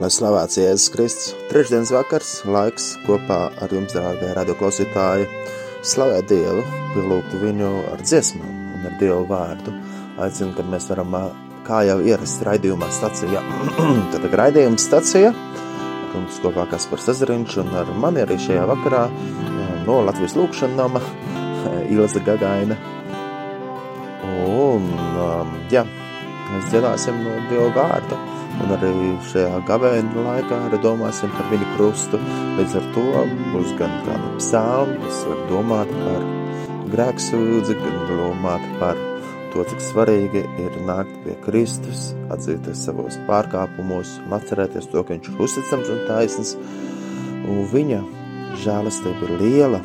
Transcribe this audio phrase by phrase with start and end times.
[0.00, 5.26] Lai slavēts Jēzus Kristus, trešdienas vakars, laiks kopā ar jums, dārgie radioklausītāji,
[5.84, 6.62] slavēt Dievu,
[6.94, 9.74] pielūgt viņu ar dziesmām un ar Dievu vārdu.
[10.22, 11.12] Aicinu, kad mēs varam,
[11.68, 13.44] kā jau ierasts raidījumā stacijā,
[14.14, 19.04] tad raidījuma stacija, ar jums kopā Kaspars Ezeriņš un ar mani arī šajā vakarā
[19.84, 21.04] no Latvijas lūkšana nama
[21.92, 22.80] Ilza Gagaina.
[24.48, 24.88] Un,
[25.68, 25.84] jā,
[26.48, 28.92] mēs dziedāsim no Dievu vārdu un arī
[29.30, 32.20] šajā gavēņa laikā arī domāsim par viņa krustu.
[32.58, 33.06] Līdz ar to
[33.54, 36.26] būs gan kādi psalmi, kas var domāt par
[36.92, 39.00] grēksūdzi, gan domāt par
[39.52, 45.30] to, cik svarīgi ir nākt pie Kristus, atzīties savos pārkāpumos un atcerēties to, ka viņš
[45.32, 46.56] ir uzticams un taisns.
[47.42, 48.00] Un viņa
[48.62, 49.80] žēlastība ir liela,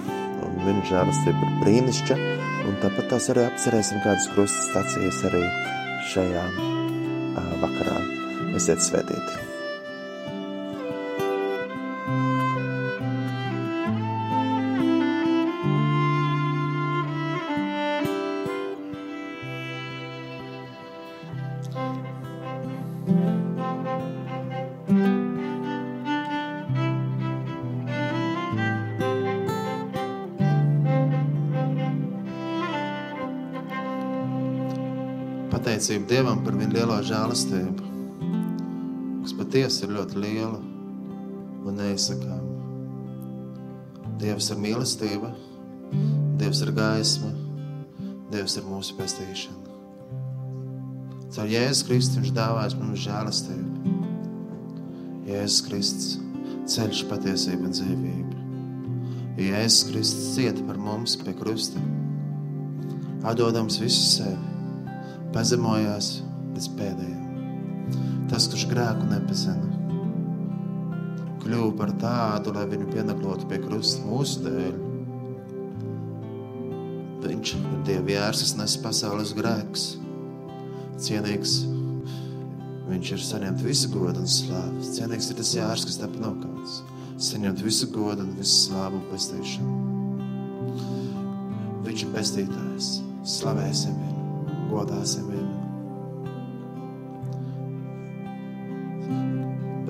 [0.46, 2.20] un viņa žēlastība ir brīnišķa,
[2.68, 5.44] un tāpat tās arī apcerēsim kādas krustas stācijas arī
[6.13, 6.46] šajā
[7.63, 8.16] vakarā.
[8.58, 9.36] Esiet svētīti!
[35.52, 37.87] Pateicība Dievam par viņa lielo žēlastību
[39.58, 40.58] patiesi ir ļoti liela
[41.66, 42.52] un neizsakāma.
[44.22, 45.32] Dievs ir mīlestība,
[46.38, 47.32] Dievs ir gaisma,
[48.30, 49.74] Dievs ir mūsu pestīšana.
[51.34, 53.98] Caur Jēzus Kristus viņš dāvājas mums žēlastību.
[55.32, 56.16] Jēzus Kristus
[56.76, 58.36] ceļš patiesība un dzīvība.
[59.42, 61.82] Jēzus Kristus cieta par mums pie krusta,
[63.26, 64.92] atdodams visu sevi,
[65.34, 66.19] pazemojās
[66.53, 67.27] līdz pēdējiem
[68.31, 69.69] tas, kurš grēku nepazina,
[71.44, 74.84] kļuva par tādu, lai viņu pienaklotu pie krusta mūsu dēļ.
[77.28, 79.84] Viņš ir Dieva jērs, nes pasaules grēks.
[81.03, 81.53] Cienīgs
[82.88, 84.81] viņš ir saņemt visu godu un slāvu.
[84.96, 86.81] Cienīgs ir tas jārs, kas tapa nokauts.
[87.28, 89.74] Saņemt visu godu un visu slāvu un pestīšanu.
[91.88, 92.90] Viņš ir pestītājs.
[93.28, 94.25] Slavēsim viņu,
[94.72, 95.56] godāsim viņu.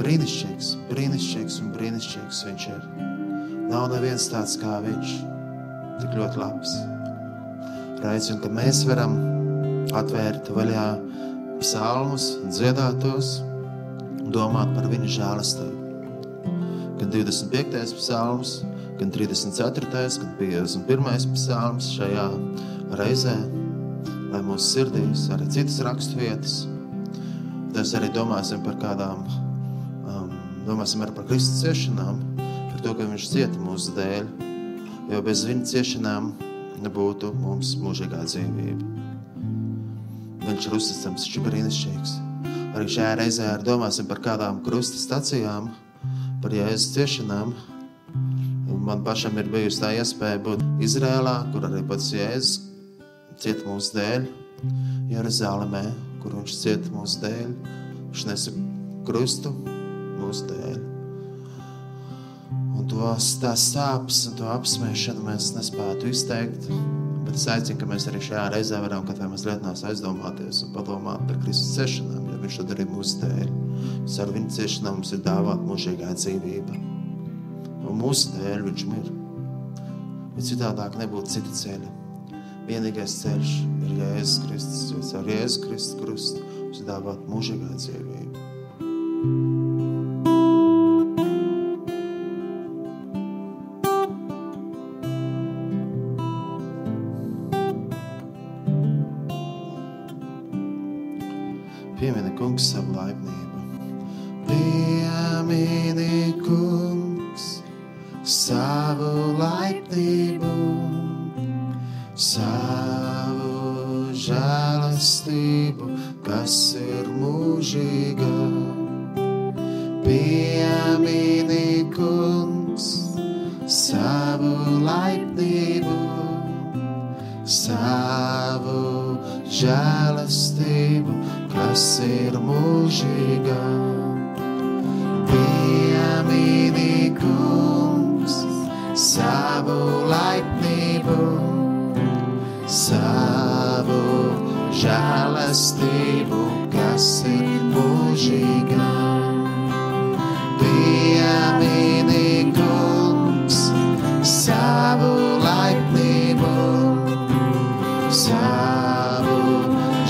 [0.07, 2.84] Brīnišķīgs, brīnišķīgs un brīnišķīgs viņš ir.
[3.68, 5.16] Nav neviens tāds kā viņš,
[6.00, 6.75] tik ļoti labs.
[8.31, 9.17] Un ka mēs varam
[9.97, 10.85] atvērt vaļā
[11.59, 13.31] psalmus, dziedātos,
[14.31, 16.53] domāt par viņa žēlastību.
[17.01, 17.97] Gan 25.
[17.97, 18.53] psalms,
[19.01, 19.90] gan 34.
[20.22, 21.34] gan 51.
[21.34, 22.29] psalms šajā
[23.01, 23.35] reizē,
[24.31, 26.62] lai mūsu sirdīs arī citas raksturvietas.
[27.75, 29.28] Mēs arī domāsim par kādām
[30.67, 34.25] Domāsim arī par Kristus ciešanām, par to, ka Viņš cieta mūsu dēļ,
[35.13, 36.33] jo bez Viņa ciešanām
[36.83, 38.89] nebūtu mums mūžīgā dzīvība.
[40.44, 42.17] Viņš ir uzticams, viņš ir brīnišķīgs.
[42.75, 45.72] Arī šajā reizē arī domāsim par kādām krusta stacijām,
[46.44, 47.55] par Jēzus ciešanām.
[48.88, 52.59] Man pašam ir bijusi tā iespēja būt Izrēlā, kur arī pats Jēzus
[53.39, 54.28] cieta mūsu dēļ,
[55.16, 55.85] Jeruzalemē,
[56.19, 57.57] kur viņš cieta mūsu dēļ.
[58.11, 58.55] Viņš nesa
[59.07, 59.55] krustu,
[60.19, 60.78] mūsu dēļ.
[62.78, 66.69] Un tos, tās sāpes un to apsmiešanu mēs nespētu izteikt.
[67.28, 70.72] Bet es aicinu, ka mēs arī šajā reizē varam kaut vai mazliet nās aizdomāties un
[70.75, 73.50] padomāt par Kristus ciešanām, jo viņš to darīja mūsu dēļ.
[73.97, 76.79] Mums ar viņa ciešanām mums ir dāvāta mūžīgā dzīvība.
[77.84, 79.11] Un mūsu dēļ viņš mir.
[80.38, 81.94] Bet citādāk nebūtu cita ceļa.
[82.67, 83.53] Vienīgais ceļš
[83.88, 89.56] ir Jēzus Kristus, jo caur Jēzus Kristus krustu mums ir dāvāta mūžīgā dzīvība.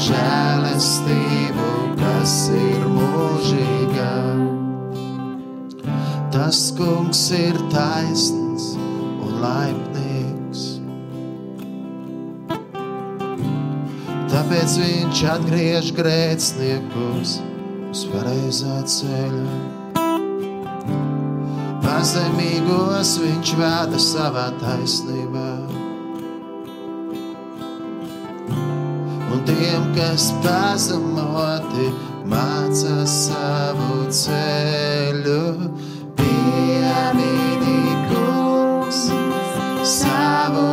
[0.07, 1.69] žēlastību,
[1.99, 4.11] kas ir mūžīga.
[6.33, 10.65] Tas kungs ir taisns un laimīgs.
[14.31, 17.39] Tāpēc viņš atgriež grēciniekus
[17.91, 19.57] uz pareizā ceļa.
[21.87, 25.76] Pazemīgos viņš vada savā taisnībā.
[29.47, 31.87] Tiem, kas pazemoti,
[32.27, 35.41] māca savu ceļu,
[36.19, 39.05] piemini kungs
[39.97, 40.67] savu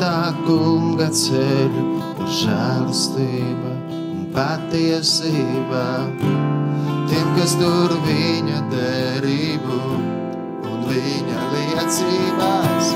[0.00, 1.84] tā kunga ceļu
[2.24, 5.84] ir žēlastība un patiesība.
[7.10, 9.80] Tiem, kas tur viņa derību
[10.70, 12.92] un viņa liecībās.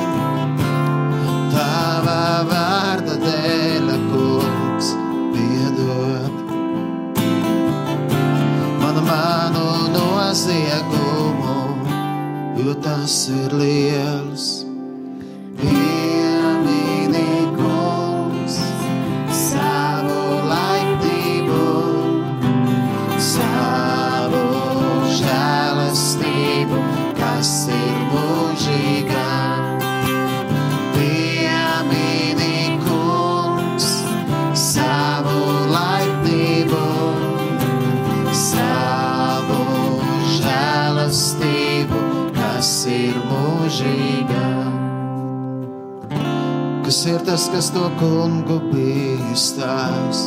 [1.55, 4.93] Tava vārda dēļ, kungs,
[5.35, 6.39] piedod
[8.83, 9.67] manu, manu
[9.99, 11.59] noziegumu,
[12.63, 14.58] jo tas ir liels.
[47.59, 50.19] Kas to kungu bīstās?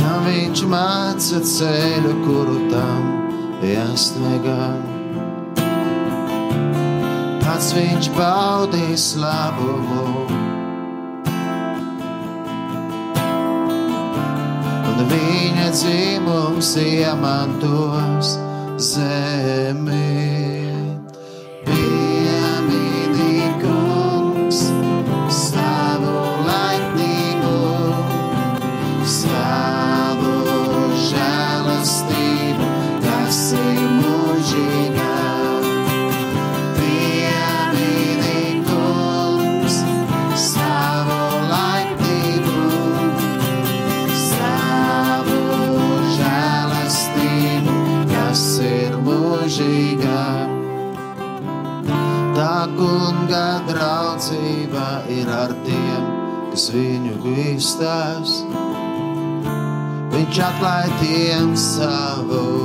[0.00, 3.04] Tam viņš māca ceļu, kuru tam
[3.62, 4.66] jāstaigā.
[7.44, 10.26] Pats viņš baudīs labumu.
[14.90, 18.34] Un viņa dzīvums iemantos
[18.90, 20.27] zemi.
[57.58, 58.44] Viņu bīstās.
[60.14, 62.57] Viņš atklāja tiem savu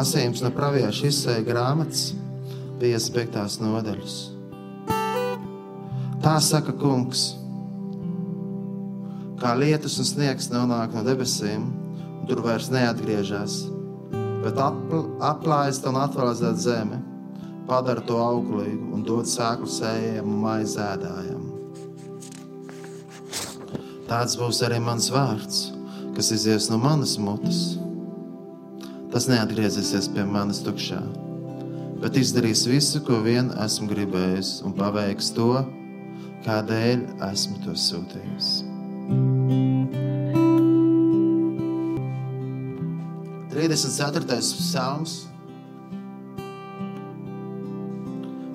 [0.00, 2.14] Lasījums no pravieša izsēja grāmatas
[2.80, 3.58] 55.
[3.60, 4.14] nodaļas.
[6.24, 7.24] Tā saka kungs,
[9.42, 11.66] kā lietus un sniegs nonāk no debesīm,
[12.30, 13.58] tur vairs neatgriežas,
[14.46, 15.02] bet apl
[15.32, 17.02] aplājas un atvēlēta zeme,
[17.68, 21.44] padara to auglīgu un dod sēklu sējiem un maizēdājiem.
[24.08, 25.62] Tāds būs arī mans vārds,
[26.16, 27.79] kas izies no manas mutes.
[29.10, 31.00] Tas neatgriezīsies pie manis tukšā,
[32.02, 35.52] bet izdarīs visu, ko vien esmu gribējis, un paveiks to,
[36.46, 38.52] kādēļ esmu to sūtījis.
[43.50, 44.38] 34.
[44.40, 45.16] psalms.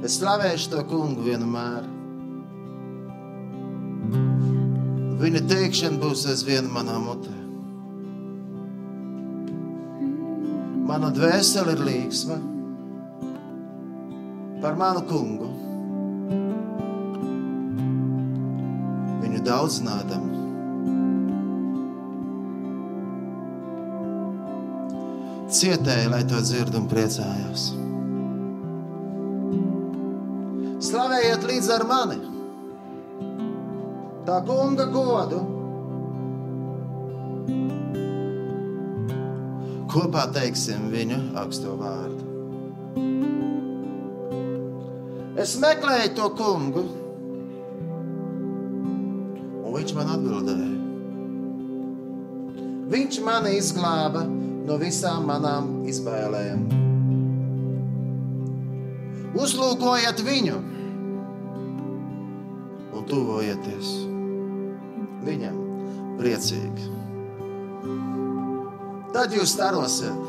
[0.05, 1.85] Es slavēšu to kungu vienmēr.
[5.21, 7.34] Viņa teikšana būs aizvien manā mutē.
[10.95, 12.35] Mana dvēsele ir līgsma
[14.61, 15.49] par manu kungu.
[19.19, 20.29] Viņu daudzinādam.
[25.57, 27.65] Cietēji, lai to dzird un priecājos.
[30.87, 32.21] Slavējiet līdz ar mani!
[34.31, 35.43] Tā kunga godu!
[39.95, 42.25] Kopā teiksim viņa augsto vārdu.
[45.39, 46.83] Es meklēju to kungu,
[49.61, 50.73] un viņš man atbildēja.
[52.91, 56.67] Viņš mani izglāba no visām manām izbēlēm.
[59.35, 60.59] Uzlūkojiet viņu
[62.95, 63.95] un tuvojieties
[65.23, 65.57] viņam
[66.19, 67.04] priecīgi.
[69.15, 70.25] Tad jūs starosiet,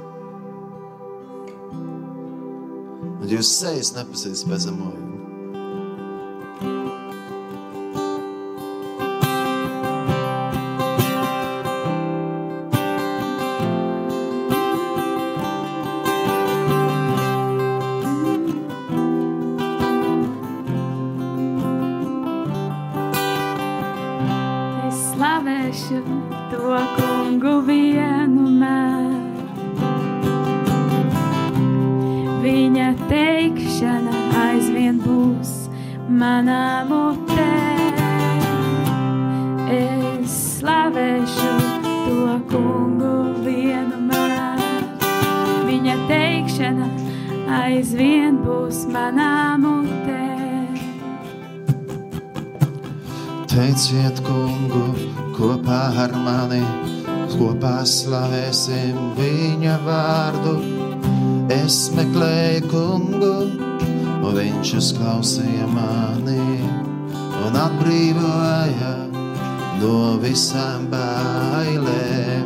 [3.16, 5.05] un jūs sejas nepazīs pēc zemojumu.
[57.86, 60.54] Kopā slavēsim viņa vārdu.
[61.50, 63.36] Es meklēju kungu,
[64.22, 66.58] un viņš uzklausīja mani
[67.46, 68.94] un atbrīvoja
[69.80, 72.45] no visām bailēm.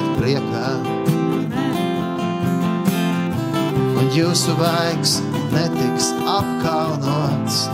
[0.00, 0.68] esat priekā.
[4.00, 5.20] Un jūsu vaigs
[5.52, 7.68] netiks apkaunots.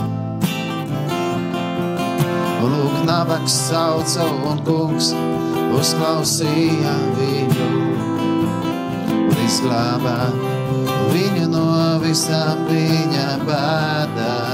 [2.57, 5.13] Un lūk, nabaks sauca un kungs
[5.77, 7.69] uzklausīja viņu.
[9.27, 10.19] Un izglābā
[11.13, 11.69] viņu no
[12.03, 14.46] visām viņa bēdām.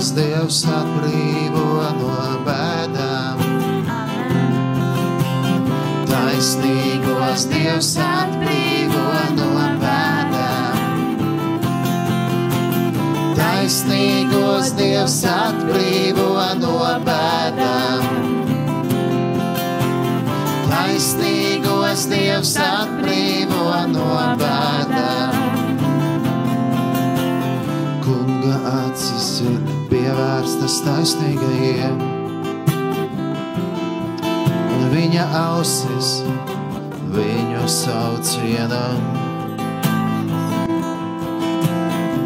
[0.00, 2.12] Taisnīgos Dievs atbrīvo no
[2.46, 3.40] bēdām.
[6.08, 9.04] Taisnīgos Dievs atbrīvo
[9.36, 9.50] no
[9.82, 10.80] bēdām.
[13.36, 18.08] Taisnīgos Dievs atbrīvo no bēdām.
[20.72, 25.49] Taisnīgos Dievs atbrīvo no bēdām.
[29.90, 31.96] Pievērstas taisnīgajiem,
[34.76, 36.10] un viņa ausis
[37.14, 39.02] viņu saucienam.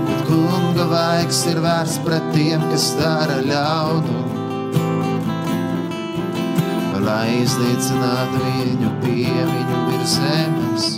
[0.05, 4.20] Bet kunga vaigs ir vērsts pret tiem, kas dara ļaunu,
[7.05, 10.92] lai iznīcinātu viņu piemiņu virs zemes.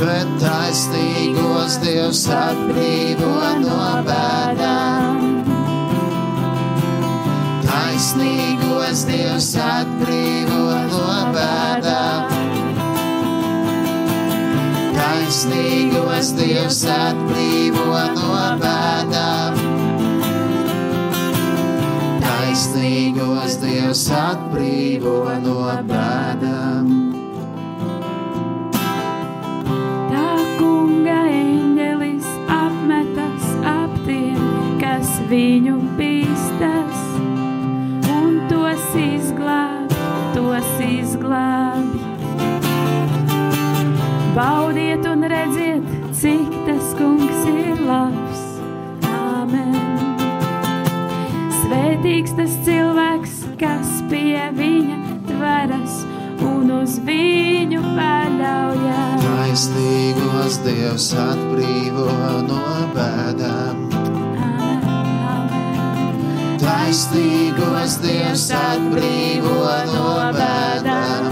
[0.00, 5.18] Bet taisnīgos Dievs atbrīvo no bēdām.
[7.66, 10.62] Taisnīgos Dievs atbrīvo
[10.94, 12.32] no bēdām.
[14.96, 19.60] Taisnīgos Dievs atbrīvo no bēdām.
[22.24, 25.60] Taisnīgos Dievs atbrīvo no
[25.92, 27.09] bēdām.
[41.30, 41.84] Izglāb.
[44.34, 48.42] Baudiet un redziet, cik tas kungs ir labs.
[49.06, 49.74] Āmen.
[51.60, 56.02] Svētīgs tas cilvēks, kas pie viņa tveras
[56.42, 59.26] un uz viņu paļaujas.
[59.26, 62.10] Taisnīgos Dievs atbrīvo
[62.48, 62.64] no
[62.94, 63.69] bēdām.
[66.90, 71.28] Taisnīgos Dievs atbrīvo no bēdām.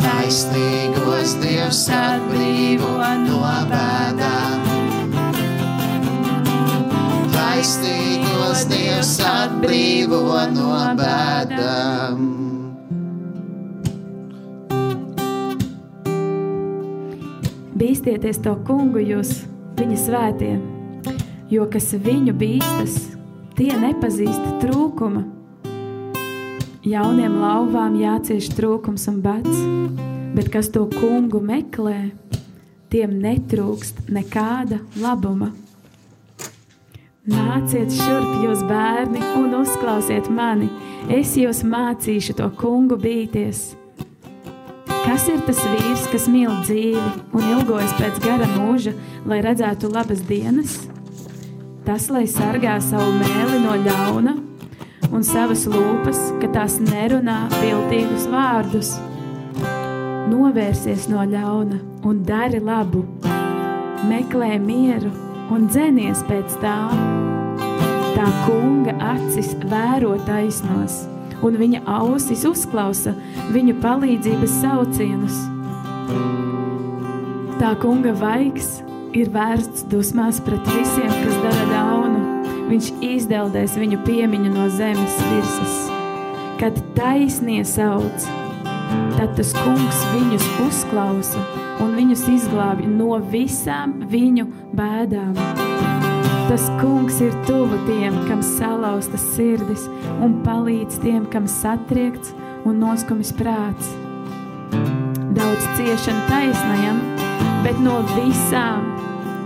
[0.00, 2.94] Taisnīgos Dievs atbrīvo
[3.26, 4.64] no bēdām.
[7.34, 10.22] Taisnīgos Dievs atbrīvo
[10.56, 12.24] no bēdām.
[17.76, 19.36] Bīstieties to kungu jūs,
[19.76, 20.56] viņa svētie,
[21.50, 22.96] jo kas viņu bīstas,
[23.56, 25.24] tie nepazīst trūkuma.
[26.88, 29.62] Jauniem lauvām jācieš trūkums un bats,
[30.36, 32.10] bet kas to kungu meklē,
[32.92, 35.50] tiem netrūkst nekāda labuma.
[37.28, 40.70] Nāciet šurp, jūs bērni, un uzklausiet mani.
[41.12, 43.74] Es jūs mācīšu to kungu bīties.
[44.88, 47.04] Kas ir tas vīrs, kas mīl dzīvi
[47.36, 48.94] un ilgojas pēc gara mūža,
[49.28, 50.78] lai redzētu labas dienas?
[51.88, 54.34] Tas, lai sargā savu mēli no ļauna
[55.08, 58.90] un savas lūpas, ka tās nerunā viltīgus vārdus.
[60.28, 63.06] Novērsies no ļauna un dari labu,
[64.04, 65.08] meklē mieru
[65.48, 66.74] un dzenies pēc tā.
[68.18, 71.06] Tā kunga acis vēro taisnos,
[71.40, 73.14] un viņa ausis uzklausa
[73.54, 75.40] viņu palīdzības saucienus.
[77.56, 78.82] Tā kunga vaigs
[79.16, 82.24] ir vērsts dusmās pret visiem, kas dara ļaunu.
[82.68, 85.78] Viņš izdeldēs viņu piemiņu no zemes virsmas.
[86.60, 88.26] Kad taisnie sauc,
[89.16, 91.44] tad tas kungs viņus uzklausa
[91.82, 95.32] un viņus izglābj no visām viņu bēdām.
[96.48, 99.84] Tas kungs ir tuvu tiem, kam salauztas sirdis,
[100.24, 102.32] un palīdz tiem, kam satriekts
[102.68, 103.92] un noskumis prāts.
[105.36, 107.02] Daudz ciešanu taisnajam,
[107.66, 108.97] bet no visām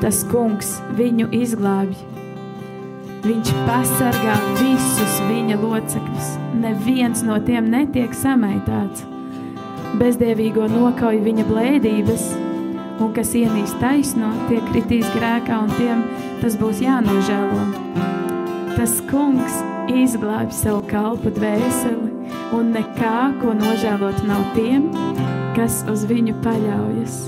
[0.02, 1.94] tas kungs viņu izglābj.
[3.22, 6.30] Viņš pasargā visus viņa locekļus.
[6.58, 9.04] Neviens no tiem netiek samaitāts.
[10.00, 12.24] Bezdievīgo nokauj viņa blēdības,
[13.04, 16.02] un kas ienīst taisno, tie kritīs grēkā, un tiem
[16.40, 17.66] tas būs jānožēlo.
[18.72, 19.60] Tas kungs
[19.92, 22.10] izglābj savu kalpu dvēseli,
[22.56, 24.88] un nekā, ko nožēlot nav tiem,
[25.54, 27.20] kas uz viņu paļaujas.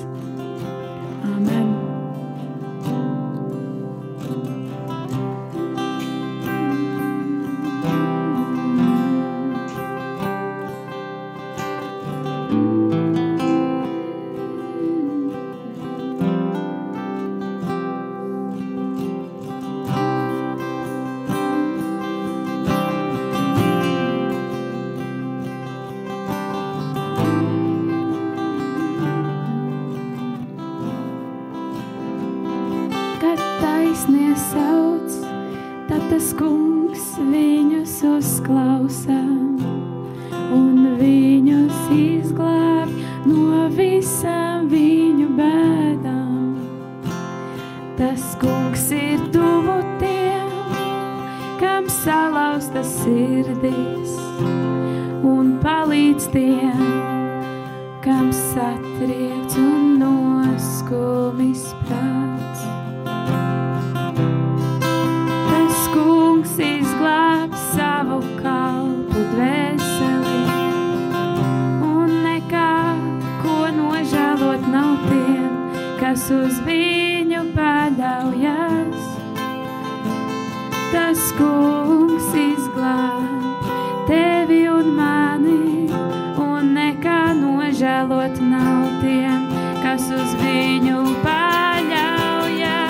[89.94, 92.80] Kas uz viņu paļaujas.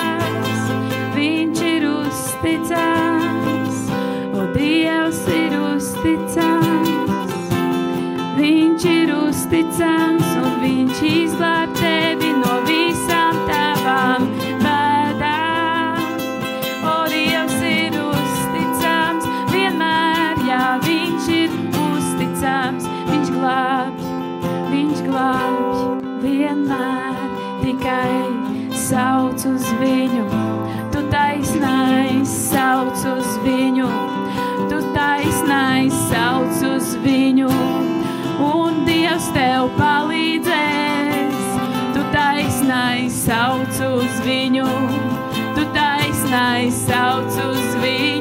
[1.12, 3.77] Viņš ir uzticams,
[4.33, 7.45] o Dievs ir uzticams.
[8.38, 11.63] Viņš ir uzticams, un viņš izglāb
[29.44, 30.24] sauc uz viņu.
[30.92, 33.88] Tu taisnais sauc uz viņu,
[34.70, 37.50] tu taisnais sauc uz viņu,
[38.40, 41.44] un Dievs tev palīdzēs.
[41.94, 44.66] Tu taisnais sauc uz viņu,
[45.57, 48.13] tu taisnais sauc uz viņu,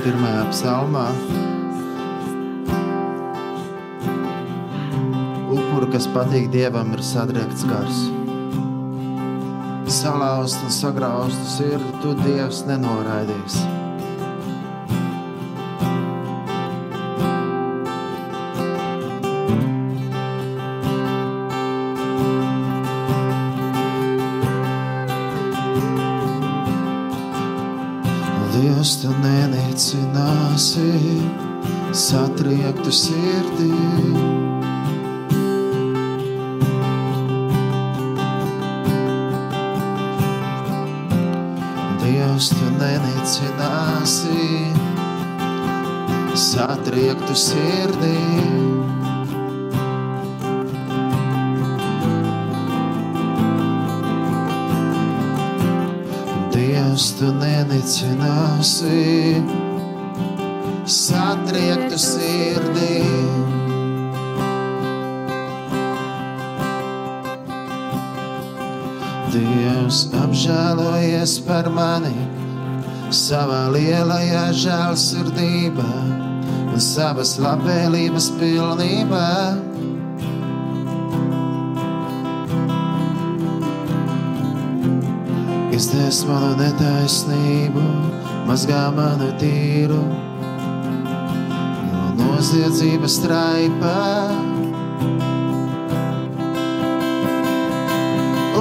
[0.00, 0.46] 21.
[0.48, 1.02] psalmā.
[5.52, 7.98] Upuri, kas patīk dievam, ir sadrēkts gars.
[10.00, 13.79] Salauzta un sagrauzta sirdi, tu dievs nenoraidīsi.
[47.40, 48.18] Sirdī.
[56.52, 59.40] Dievs, tu nenicināsi
[60.84, 63.00] satriektu sirdī.
[69.30, 72.16] Dievs apžēlojies par mani
[73.14, 76.29] savā lielajā žēlsirdībā
[76.80, 79.28] savas labvēlības pilnībā.
[85.76, 87.84] Izdzēs manu netaisnību,
[88.48, 90.00] mazgā manu tīru,
[91.90, 94.00] no noziedzības traipā.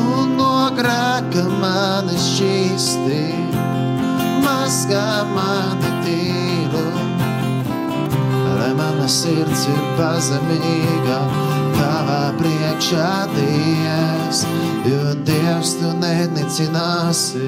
[0.03, 3.21] Un no grēka mani šķīsti,
[4.47, 6.58] mazgā mani tīru.
[9.09, 11.15] Sirds ir pazemīga,
[11.73, 14.43] tavā priekšā Dievs,
[14.85, 17.47] jo Dievs tu nenicināsi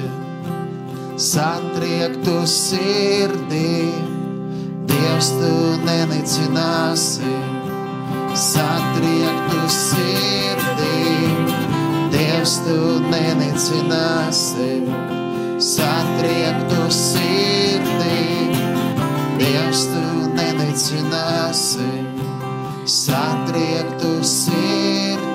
[1.14, 3.92] satriektu sirdī.
[4.90, 5.52] Dievs tu
[5.86, 7.30] nenicināsi
[8.34, 10.98] satriektu sirdī.
[12.16, 14.72] Dievs tu nenicināsi
[15.62, 18.24] satriektu sirdī.
[19.38, 20.11] Dievs tu
[20.72, 21.88] nenicināsi
[22.88, 25.31] satriektu sirdī.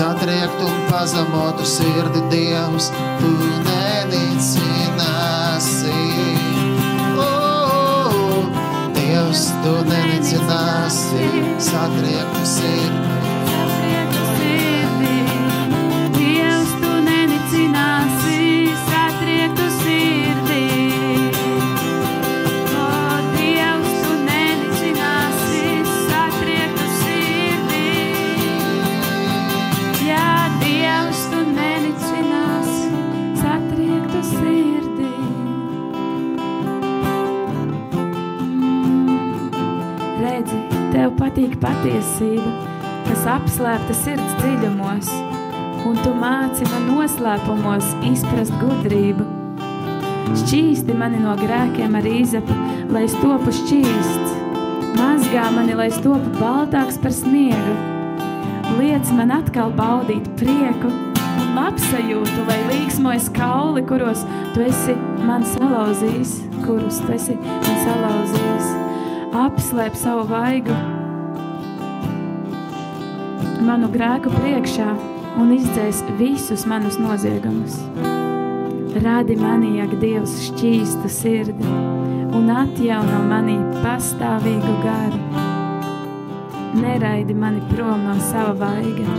[0.00, 2.86] Satriekt un pazemotu sirdi dievs,
[3.20, 3.28] tu
[3.66, 4.72] nenicināsi.
[7.20, 8.48] Oh,
[8.96, 11.28] Dievs, tu nenicināsi
[11.68, 13.19] satriektu sirdi.
[41.30, 42.50] Patīk patiesība,
[43.06, 45.10] kas apslēpta sirds dziļumos,
[45.86, 49.26] un tu māci man noslēpumos izprast gudrību.
[50.40, 52.56] Šķīsti mani no grēkiem ar īzapu,
[52.90, 54.34] lai es topu šķīsts.
[54.98, 57.76] Mazgā mani, lai es topu baltāks par sniegu.
[58.80, 66.40] Liec man atkal baudīt prieku un labsajūtu, lai līksmojas kauli, kuros tu esi man salauzījis,
[66.64, 68.72] kurus tu esi man salauzījis.
[69.46, 70.74] Apslēp savu vaigu
[73.64, 74.88] manu grēku priekšā
[75.40, 77.78] un izdzēs visus manus noziegumus.
[79.00, 81.74] Radi manī, ak, Dievs, šķīstu sirdi
[82.36, 85.20] un atjauno manī pastāvīgu garu.
[86.80, 89.16] Neraidi mani prom no sava vaiga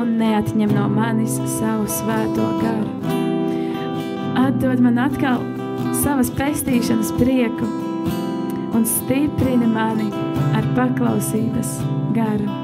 [0.00, 3.18] un neatņem no manis savu svēto garu.
[4.42, 5.44] Atdod man atkal
[6.02, 7.68] savas pestīšanas prieku
[8.72, 10.08] un stiprini mani
[10.56, 11.78] ar paklausības
[12.16, 12.62] garu.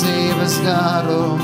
[0.00, 1.38] Ar dedzības garu.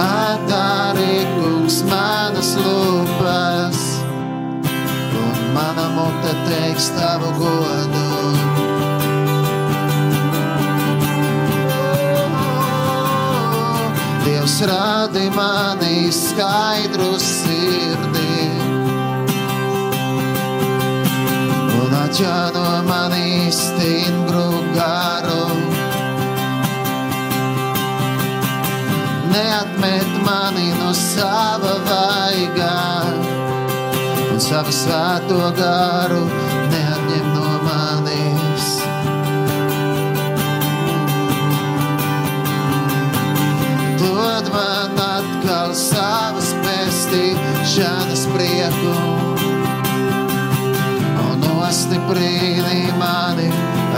[0.00, 3.78] Atdari, kungs, manas lūpas,
[5.20, 8.08] un mana mute teiks tavu godu.
[14.24, 18.50] Dievs rādi mani skaidru sirdī
[21.80, 25.19] un atjāno mani stingru garu.
[29.30, 32.78] Neatmet mani no sava vaigā
[34.32, 36.24] un savu svēto garu
[36.72, 38.70] neatņem no manis.
[44.02, 48.96] Dod man atkal savas pestīšanas prieku
[51.28, 53.46] un nostiprini mani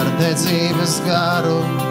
[0.02, 1.81] ar dedzības garu.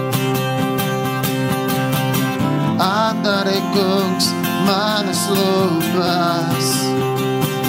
[3.22, 4.32] Atdari, kungs,
[4.66, 6.70] manas lūpas,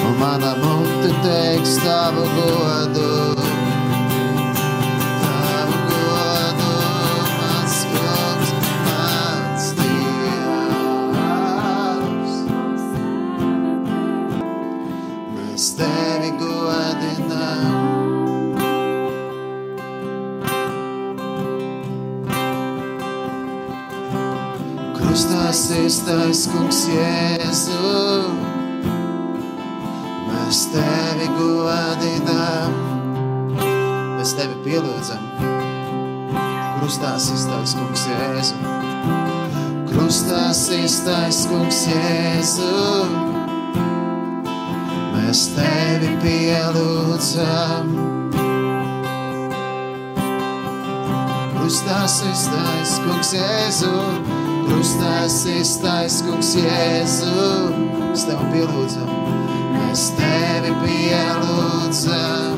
[0.01, 3.13] un mana mute teiks tavu godu.
[26.33, 27.89] Sistais kungs Jēzu.
[30.31, 32.77] Mēs tevi godinām.
[34.17, 35.27] Mēs tevi pielūdzam.
[36.79, 38.57] Krustā sistais kungs Jēzu.
[39.91, 42.71] Krustā sistais kungs Jēzu.
[45.19, 47.93] Mēs tevi pielūdzam.
[51.59, 54.42] Krustā sistais kungs Jēzu.
[54.67, 57.35] Krustā sistais kungs Jēzu.
[57.99, 59.13] Mēs tevi pielūdzam.
[59.77, 62.52] Mēs tevi pielūdzam.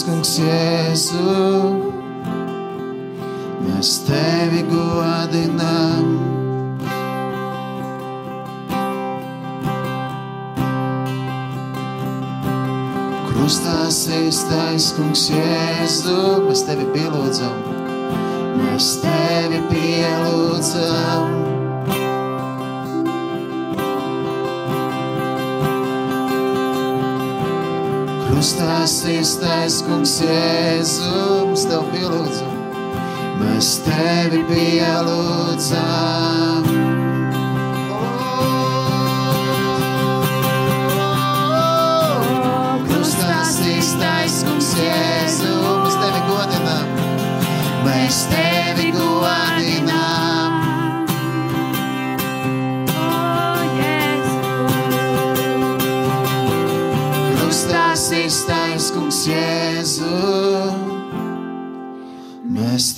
[0.00, 1.32] Sestais kungs Jēzu,
[3.66, 6.06] mēs tevi godinām.
[13.28, 17.60] Krustā sēstais kungs Jēzu, mēs tevi pielūdzam,
[18.56, 21.49] mēs tevi pielūdzam.
[28.40, 31.10] Krustā sēstais kungs Jēzu,
[31.50, 32.54] mēs tevi pielūdzam,
[33.42, 35.90] mēs tevi pielūdzam.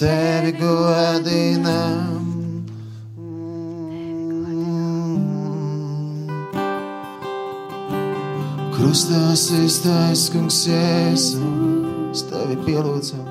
[0.02, 2.22] Tevi godinām.
[8.72, 13.28] Krustā sīstais kungs Jēzu, mēs tevi pielūdzam,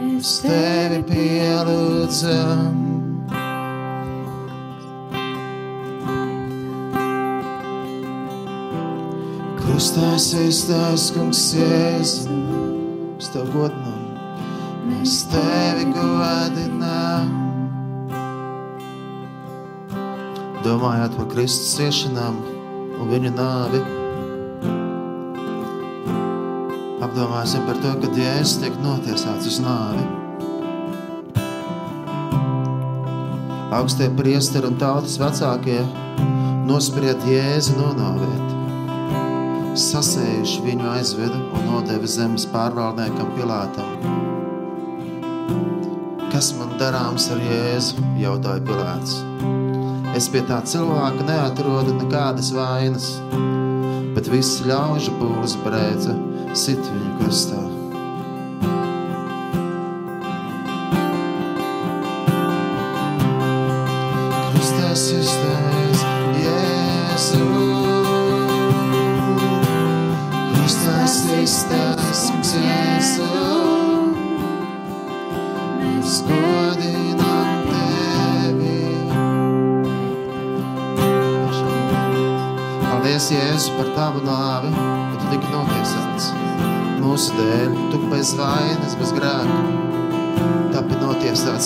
[0.00, 2.82] mēs tevi pielūdzam.
[9.62, 12.26] Krustā sistais, kungs, Jēzus,
[13.22, 13.81] uz tev godinām,
[14.88, 17.30] mēs tevi godinām.
[20.62, 22.38] Domājot par Kristus ciešanām
[23.02, 23.82] un viņa nāvi,
[27.02, 30.06] apdomāsim par to, ka Jēzus tiek notiesāts uz nāvi.
[33.72, 35.80] Augstie priesteri un tautas vecākie
[36.68, 38.50] nospried Jēzu nonāvēt.
[39.82, 44.21] Sasējuši viņu aizveda un nodeva zemes pārvaldniekam Pilātam.
[46.42, 48.00] Kas man darāms ar Jēzu?
[48.18, 49.12] jautāja Pilāts.
[50.18, 53.06] Es pie tā cilvēka neatrodu nekādas vainas,
[54.16, 56.16] bet viss ļaužu pūles brēca
[56.64, 57.62] sit viņu krustā.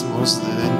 [0.05, 0.74] Mūsu dēļ.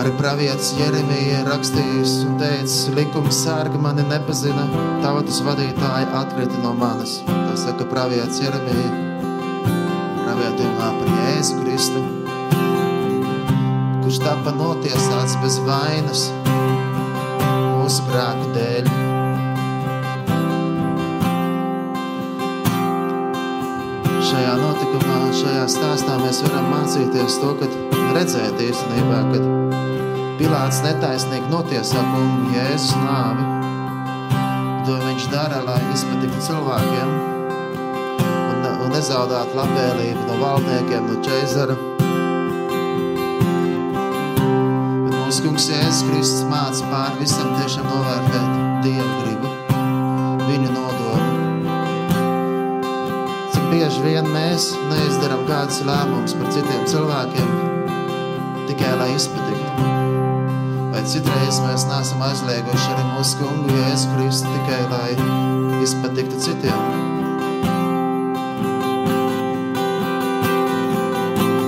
[0.00, 4.64] Arī pravietis Jeremija rakstījis un teicis, likuma sārga mani nepazina,
[5.02, 7.18] tautas vadītāji atkrita no manis.
[7.26, 8.94] Tā saka pravietis Jeremija,
[10.22, 12.06] pravietojumā par Jēzu Kristu,
[14.00, 16.26] kurš tapa notiesāts bez vainas
[17.76, 19.09] mūsu grēku dēļ.
[24.90, 27.66] Notikumā, šajā stāstā mēs varam mācīties to, ka
[28.14, 29.44] redzēt īstenībā, kad
[30.40, 33.44] Pilāts netaisnīgi notiesā kungu Jēzus nāvi.
[34.86, 37.12] To viņš dara, lai izpatiktu cilvēkiem
[38.48, 41.76] un, un nezaudātu labvēlību no valdniekiem, no ķeizara.
[45.04, 49.49] Bet mūsu kungs Jēzus Kristus māca pār visam tiešām novērtēt Dievu gribu,
[53.70, 57.50] bieži vien mēs neizdaram kādus lēmumus par citiem cilvēkiem,
[58.70, 59.86] tikai lai izpatiktu.
[60.90, 66.80] Vai citreiz mēs neesam aizlieguši arī mūsu kungu Jēzu Kristu tikai, lai izpatiktu citiem?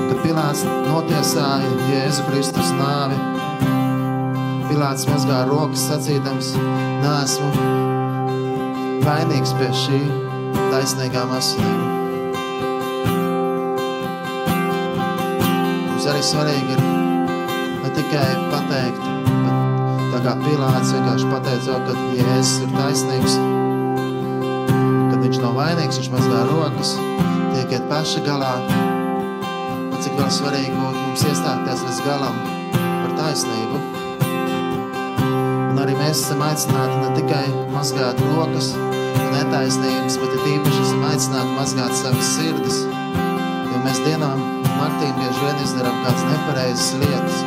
[0.09, 3.21] Kad Pilāts notiesāja Jēzu Kristus nāvi,
[4.73, 6.53] Pilāts mazgā rokas sacīdams,
[7.07, 7.55] neesmu
[9.07, 10.05] vainīgs pie šī
[10.73, 11.92] taisnīgām asinīm.
[16.03, 16.81] Mums arī svarīgi ir
[17.79, 23.37] ne tikai pateikt, bet tā kā Pilāts vienkārši pateica, ka Jēzus ir taisnīgs,
[25.13, 26.97] kad viņš nav vainīgs, viņš mazgā rokas,
[27.53, 28.51] tiekiet paši galā.
[28.67, 32.41] Un cik vēl svarīgi būtu mums iestāties līdz galam
[32.81, 33.79] par taisnību.
[35.69, 37.45] Un arī mēs esam aicināti ne tikai
[37.77, 38.73] mazgāt rokas
[39.37, 42.83] netaisnības, bet ir īpaši esam aicināti mazgāt savas sirdis,
[43.71, 47.43] jo mēs dienām naktīm bieži vien izdarām kādas nepareizas lietas.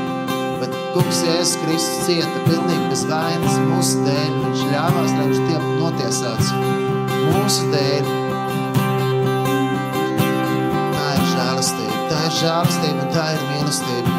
[0.62, 4.30] Bet kungs Jēzus Kristus cieta pilnīgi bez vainas mūsu dēļ.
[4.46, 6.50] Viņš ļāvās, lai viņš tiek notiesāts
[7.26, 8.04] mūsu dēļ.
[10.96, 14.10] Tā ir žēlastība, tā ir žēlastība un tā ir mīlestība.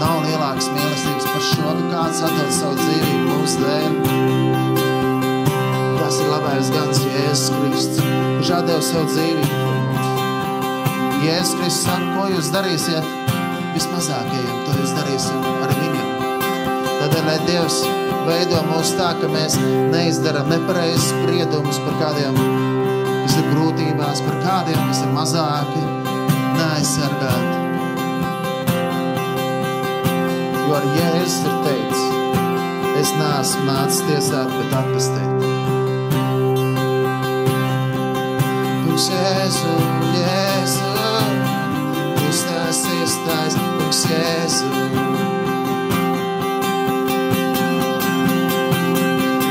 [0.00, 3.90] Nav lielākas mīlestības par šo, ka kāds atdod savu dzīvību mūsu dēļ.
[6.00, 9.79] Tas ir labais gans Jēzus Kristus, kurš atdeva savu dzīvību.
[11.20, 13.08] Jēzus Kristus saka, ko jūs darīsiet
[13.74, 16.08] vismazākajiem, to jūs darīsim arī viņam.
[17.00, 17.80] Tādēļ, lai Dievs
[18.24, 19.58] veido mūs tā, ka mēs
[19.92, 22.40] neizdaram nepareizes spriedumus par kādiem,
[23.24, 25.84] kas ir grūtībās, par kādiem, kas ir mazāki,
[26.56, 27.56] neaizsargāti.
[30.64, 32.06] Jo ar Jēzus ir teicis,
[33.02, 35.30] es neesmu nācis tiesāt, bet atpestīt.
[39.00, 39.70] Jēzu,
[40.12, 40.89] Jēzu,
[42.70, 44.68] krustās iestājas, kungs Jēzu.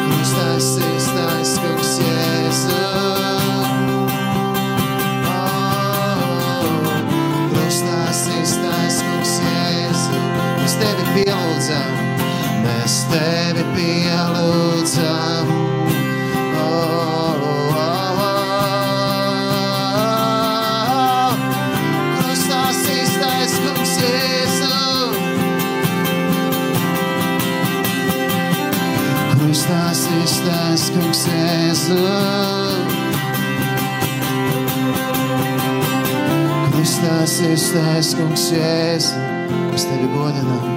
[0.05, 2.77] Krustās iestājas, kungs Jēzu.
[5.33, 6.21] Oh,
[7.51, 10.23] krustās iestājas, kungs Jēzu.
[10.61, 11.91] Mēs tevi pielūdzam,
[12.63, 15.78] mēs tevi pielūdzam.
[30.93, 31.97] Kungs Jēzu.
[36.73, 39.23] Kristās iztais, kungs Jēzu.
[39.69, 40.67] Mēs tevi godinām,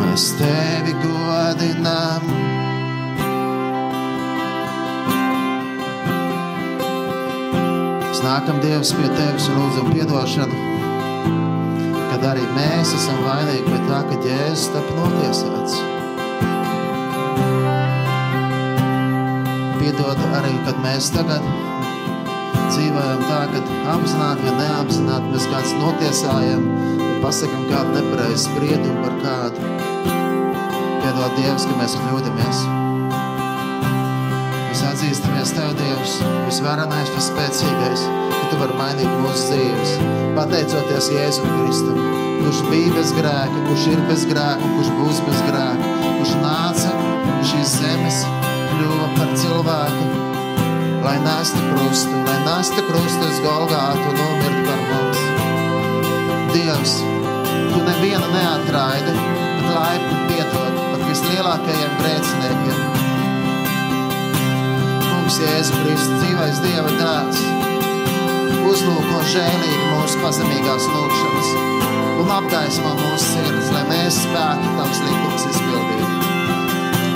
[0.00, 2.28] mēs tevi godinām.
[8.04, 10.62] Mēs nākam Dievs pie tevis un lūdzam piedošanu,
[12.12, 15.83] kad arī mēs esam vainīgi pie tā, ka Jēzus tapa notiesāts.
[19.94, 21.44] Piedod arī, kad mēs tagad
[22.66, 23.60] dzīvojam tā, ka
[23.92, 26.64] apzināti vai neapzināti mēs kāds notiesājam,
[27.22, 29.68] pasakam kādu nepareizu spriedumu par kādu.
[30.98, 32.64] Piedod Dievs, ka mēs kļūdamies.
[34.66, 36.16] Mēs atzīstamies Tev, Dievs,
[36.48, 39.94] visvarenais, vispēcīgais, ka Tu vari mainīt mūsu dzīves.
[40.34, 42.00] Pateicoties Jēzum Kristum,
[42.40, 46.96] kurš bija bez grēka, kurš ir bez grēka, kurš būs bez grēka, kurš nāca
[47.46, 48.24] šīs zemes,
[49.64, 50.06] cilvēku,
[51.04, 55.20] lai nestu krustu, lai nestu krustu uz Golgātu nomirt par mums.
[56.52, 57.00] Dievs,
[57.72, 62.82] Tu nevienu neatraidi, bet laipni piedod pat vislielākajiem grēciniekiem.
[65.08, 67.40] Kungs, Jēzu Kristu, dzīvais Dieva dēls,
[68.70, 71.52] uzlūko žēlīgi mūsu pazemīgās lūkšanas
[72.22, 76.30] un apgaismo mūsu sirds, lai mēs spētu tavs likums izpildīt.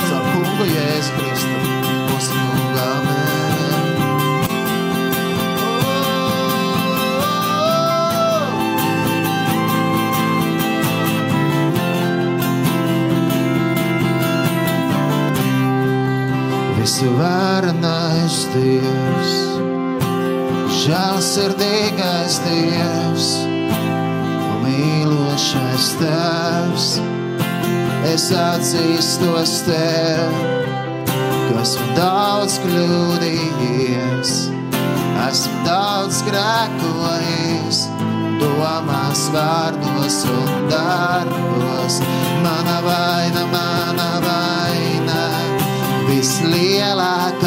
[0.09, 1.59] Caur kungu Jēzu Kristu,
[2.19, 2.35] Visu
[17.21, 19.35] varenais Dievs,
[20.83, 23.31] žēlsirdīgais Dievs
[24.65, 26.91] mīlošais Tēvs.
[28.11, 30.58] Es atzīstos Tev,
[31.49, 34.33] ka esmu daudz kļūdījies,
[35.25, 37.79] esmu daudz grēkojis,
[38.43, 42.01] domās, vārdos un darbos.
[42.45, 45.23] Mana vaina, mana vaina,
[46.11, 47.38] vislielākā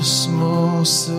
[0.00, 1.16] Tavs mūsu,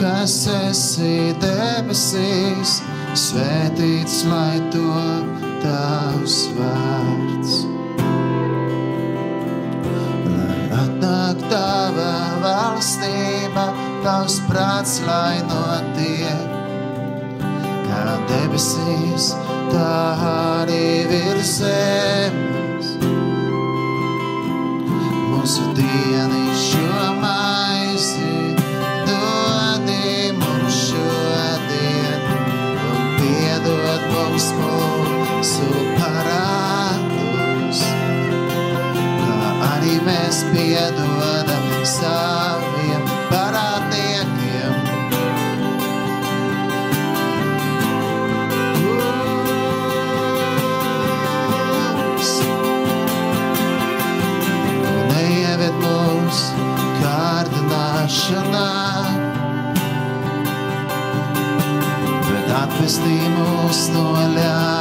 [0.00, 2.78] kas esi debesīs,
[3.12, 5.02] svētīts lai to
[5.60, 7.58] tavs vārds.
[10.30, 12.08] Lai atnāk tava
[12.40, 13.66] valstība,
[14.06, 16.56] tavs prāts, lai notiek,
[17.84, 19.34] kā debesīs,
[19.74, 19.92] tā
[20.30, 22.94] arī virs zemes
[25.34, 26.49] mūsu dienišķo
[42.00, 44.74] saviem parādniekiem.
[51.50, 52.32] Kungs,
[55.12, 56.42] neieved mums
[57.00, 58.66] kārdināšanā,
[62.28, 64.79] bet atpestī mūs no ļaunuma.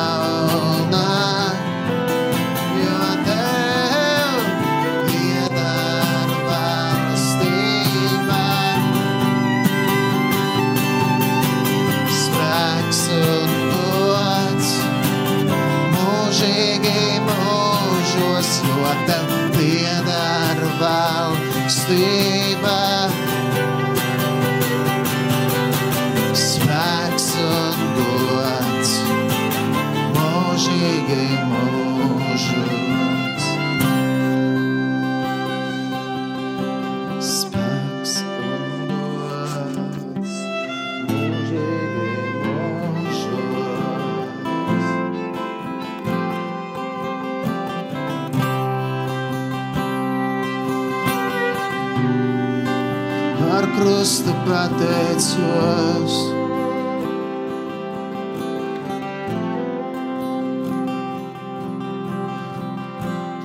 [54.09, 56.13] Par krustu pateicos.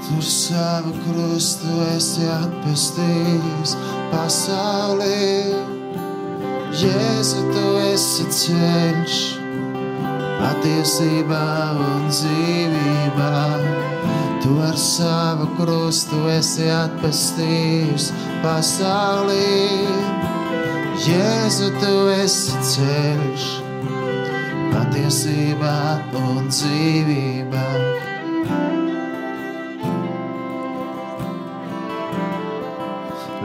[0.06, 3.76] Tur savu krustu esi atpestījis
[4.08, 5.20] pasaulē.
[6.80, 9.18] Jēzu, tu esi ceļš,
[10.40, 11.46] patiesībā
[11.90, 13.34] un dzīvībā.
[14.40, 20.33] Tu ar savu krustu esi atpestījis pasaulē.
[20.94, 23.46] Jēzu, tu esi ceļš,
[24.70, 25.78] patiesībā
[26.20, 27.62] un dzīvībā.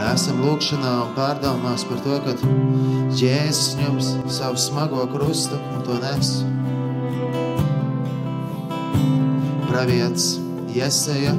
[0.09, 2.37] Esam lūkšanā un pārdomās par to, ka
[3.17, 6.31] Jēzus jums savu smago krustu un to nes.
[9.71, 10.35] Pravietis
[10.77, 11.33] Jeseja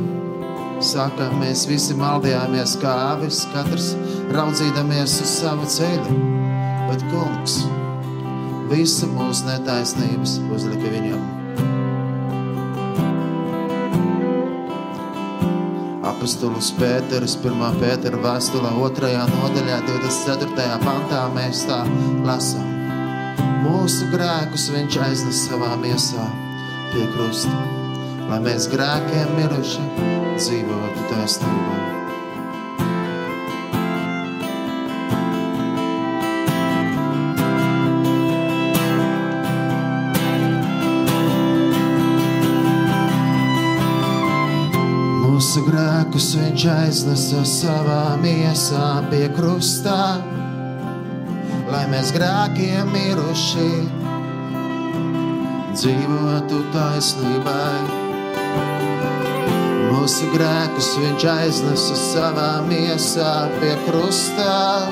[0.82, 3.92] saka, mēs visi maldījāmies kā avis, katrs
[4.34, 6.16] raudzīdamies uz savu ceļu,
[6.88, 7.60] bet kungs
[8.70, 11.22] visu mūsu netaisnības uzlika viņam.
[16.10, 17.80] Apostols Pēters, 1.
[17.80, 19.12] Pētera vēstulē, 2.
[19.32, 20.68] nodaļā, 24.
[20.84, 21.80] pantā mēs tā
[22.26, 22.68] lasām.
[23.64, 26.26] Mūsu grēkus viņš aiznes savā miesā
[26.92, 27.56] pie krusta,
[28.30, 29.88] lai mēs grēkiem miruši
[30.36, 32.09] dzīvotu taisnībā.
[46.10, 50.18] Grēkus viņš aiznesa savā miesā pie krustā,
[51.70, 53.70] lai mēs grēkiem miruši
[55.70, 57.78] dzīvotu taisnībai.
[59.92, 64.90] Mūsu grēkus viņš aiznesa savā miesā pie krustā,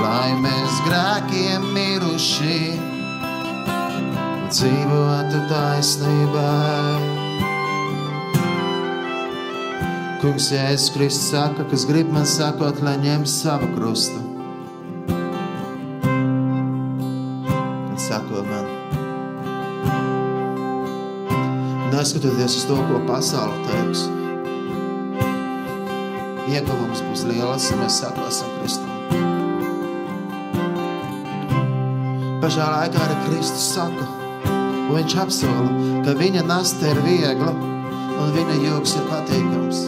[0.00, 2.78] lai mēs grēkiem miruši
[4.48, 7.13] dzīvotu taisnībai.
[10.24, 14.16] Kungs, Jēzus Kristus saka, kas grib man sakot, lai ņem savu krustu.
[17.90, 18.70] Un sako man.
[21.92, 24.06] Neskatoties uz to, ko pasaule teiks,
[26.54, 28.94] ieguvums būs liels, ja mēs sakosim Kristum.
[32.40, 34.08] Pašā laikā arī Kristus saka,
[34.48, 35.68] un viņš apsola,
[36.08, 39.84] ka viņa nasta ir viegla un viņa jūgs ir patīkams.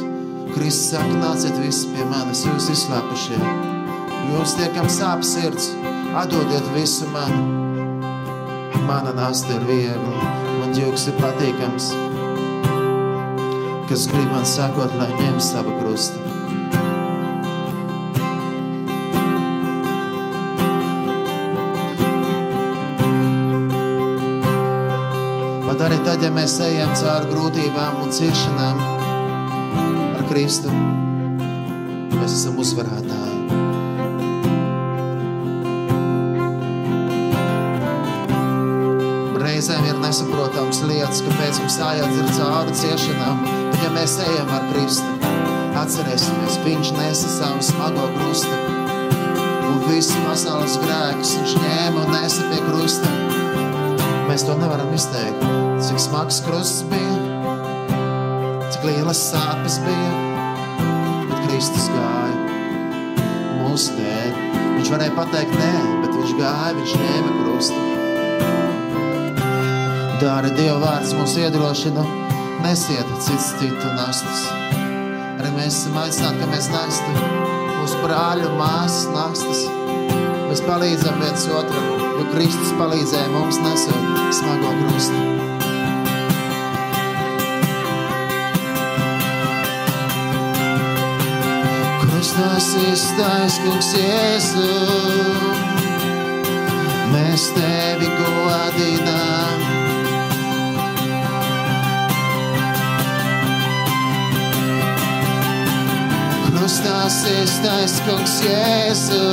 [0.56, 3.36] Kristus saka, nāciet visi pie manis, jūs izslāpušie.
[4.32, 5.66] Jūs tiekam sāp sirds,
[6.16, 7.34] atdodiet visu man.
[8.88, 10.30] Mana nasta ir viegla,
[10.62, 11.90] man jūgs ir patīkams.
[13.90, 16.24] Kas grib man sakot, lai ņem savu krustu.
[25.68, 28.95] Pat arī tad, ja mēs ejam cauri grūtībām un ciešanām
[30.36, 30.68] Kristu,
[32.12, 33.36] mēs esam uzvarētāji.
[39.40, 45.32] Reizēm ir nesaprotams lietas, kāpēc mums jāiet cauri ciešanām, bet ja mēs ejam ar Kristu,
[45.86, 48.60] atcerēsimies, Viņš nesa savu smago krustu
[49.70, 53.16] un visu pasaules grēkus Viņš ņēma un nesa pie krusta.
[54.28, 55.48] Mēs to nevaram izteikt.
[55.88, 57.56] Cik smags krusts bija,
[58.68, 60.25] cik lielas sāpes bija,
[61.56, 62.34] Kristus gāja
[63.62, 64.34] mūsu dēļ.
[64.74, 65.68] Viņš varēja pateikt nē,
[66.02, 67.84] bet viņš gāja, viņš ņēma krustu.
[70.20, 72.04] Dāri Dieva vārds mūs iedrošina,
[72.60, 74.42] nesiet cits citu nastas.
[75.38, 77.16] Arī mēs esam aicināti, ka mēs nestu
[77.78, 79.64] mūsu brāļu māsas nastas,
[80.46, 81.88] Mēs palīdzam viens otram,
[82.20, 85.35] jo Kristus palīdzēja mums nesot smago krustu.
[92.36, 94.64] Krustās izstājas kungs Jēzu,
[97.08, 99.62] mēs tevi godinām.
[106.58, 109.24] Krustās izstājas kungs Jēzu,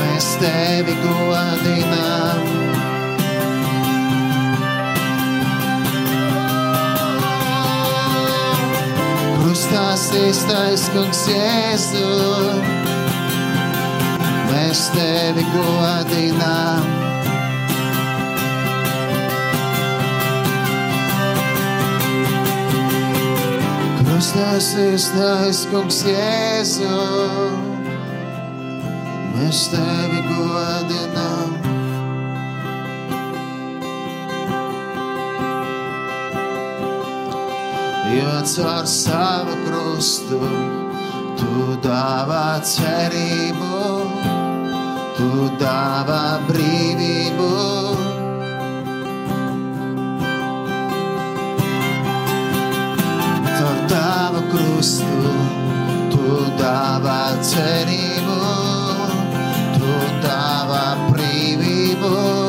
[0.00, 2.61] mēs tevi godinām.
[10.02, 12.06] Krustās iztais kungs Jēzu,
[14.48, 16.88] mēs tevi godinām.
[24.00, 26.98] Krustās iztais kungs Jēzu,
[29.38, 29.68] mēs
[38.12, 40.38] Jo caur savu krustu
[41.40, 43.78] tu dāvā cerību,
[45.16, 45.28] tu
[45.62, 47.48] dāvā brīvību.
[53.48, 55.32] Caur tavu krustu
[56.12, 57.18] tu dāvā
[57.54, 58.38] cerību,
[59.80, 59.98] tu
[60.28, 62.41] dāvā brīvību.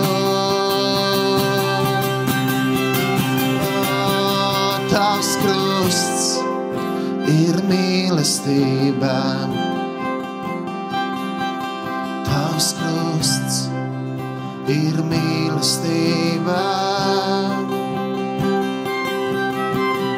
[7.63, 9.15] Ir mīlestība.
[12.27, 13.59] Tavs krusts
[14.67, 16.59] ir mīlestība.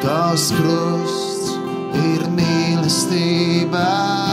[0.02, 1.54] Tavs krusts
[1.94, 4.25] ir mīlestība.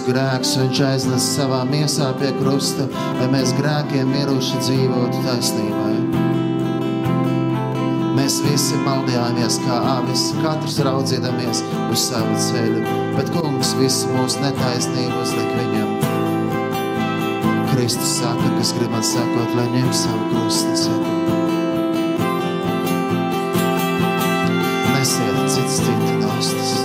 [0.00, 2.86] Mūsu grēks viņš aiznes savā miesā pie krusta,
[3.18, 5.96] lai mēs grēkiem miruši dzīvotu taisnībai.
[8.16, 11.60] Mēs visi maldījāmies kā avis, katrs raudzīdamies
[11.92, 12.80] uz savu ceļu,
[13.18, 15.92] bet kungs visu mūsu netaisnību uzlik viņam.
[17.74, 21.12] Kristus saka, kas grib man sakot, lai ņem savu krustu un seko.
[24.94, 26.79] Nesiet cits citu nostas.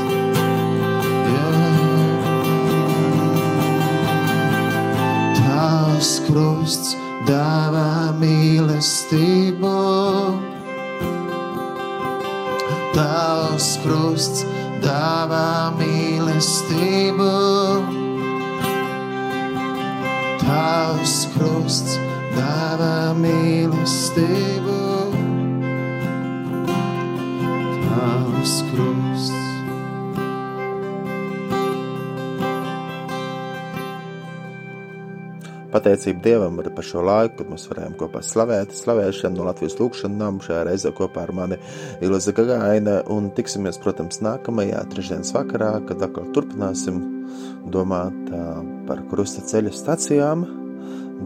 [7.26, 9.74] Dāvā mīlestību.
[12.96, 14.46] Tavs krusts
[14.86, 17.30] dāvā mīlestību.
[20.46, 22.00] Tavs krusts
[22.38, 24.85] dāvā mīlestību.
[35.76, 40.20] Pateicība Dievam arī par šo laiku, kad mēs varējām kopā slavēt, slavēšanu no Latvijas lūkšanas
[40.22, 41.58] namu šajā reizē kopā ar mani
[42.06, 47.02] Ilza Gagaina un tiksimies, protams, nākamajā trešdienas vakarā, kad atkal turpināsim
[47.74, 48.32] domāt
[48.88, 50.46] par krusta ceļa stacijām,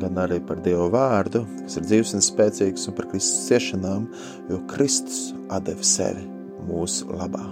[0.02, 4.10] gan arī par Dievu vārdu, kas ir dzīves un spēcīgs, un par Kristus ciešanām,
[4.50, 6.26] jo Kristus atdeva sevi
[6.72, 7.46] mūsu labā.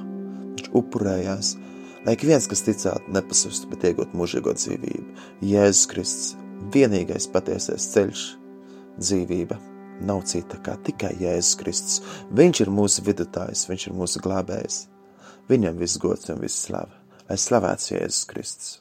[0.58, 1.54] Viņš upurējās,
[2.10, 5.08] lai ik viens, kas ticētu, nepasustu, bet iegūtu mūžīgo dzīvību.
[5.46, 6.36] Jēzus Kristus
[6.74, 8.24] vienīgais patiesais ceļš,
[9.00, 9.60] dzīvība.
[10.08, 12.02] Nav cita kā tikai Jēzus Kristus.
[12.38, 14.84] Viņš ir mūsu vidutājs, viņš ir mūsu glābējs.
[15.50, 16.94] Viņam viss gods un viss slava.
[17.28, 18.76] Lai slavēts Jēzus Kristus.